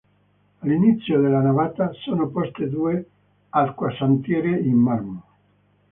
[0.63, 3.07] All’inizio della navata sono poste due
[3.49, 5.23] acquasantiere in marmo.